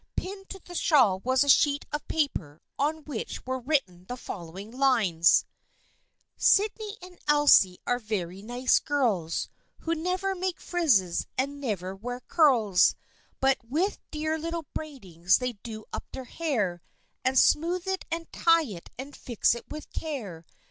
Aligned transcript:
Pinned 0.15 0.49
to 0.49 0.57
the 0.59 0.73
shawl 0.73 1.19
was 1.19 1.43
a 1.43 1.47
sheet 1.47 1.85
of 1.91 2.07
paper 2.07 2.59
on 2.79 3.03
which 3.03 3.45
were 3.45 3.59
written 3.59 4.05
the 4.07 4.17
fol 4.17 4.47
lowing 4.47 4.71
lines:" 4.71 5.45
Sydney 6.37 6.97
and 7.03 7.19
Elsie 7.27 7.77
are 7.85 7.99
very 7.99 8.41
nice 8.41 8.79
girls 8.79 9.47
Who 9.81 9.93
never 9.93 10.33
make 10.33 10.59
frizzes 10.59 11.27
and 11.37 11.61
never 11.61 11.95
wear 11.95 12.21
curls, 12.21 12.95
But 13.39 13.59
with 13.63 13.99
dear 14.09 14.39
little 14.39 14.65
braidings 14.73 15.37
they 15.37 15.51
do 15.61 15.85
up 15.93 16.05
their 16.11 16.23
hair, 16.25 16.81
And 17.23 17.37
smooth 17.37 17.87
it 17.87 18.03
and 18.09 18.25
tie 18.33 18.65
it 18.65 18.89
and 18.97 19.15
fix 19.15 19.53
it 19.53 19.69
with 19.69 19.91
care. 19.93 20.47